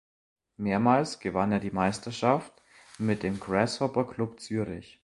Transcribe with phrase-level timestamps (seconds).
[0.57, 2.51] Mehrmals gewann er die Meisterschaft
[2.97, 4.99] mit dem Grasshopper Club Zürich.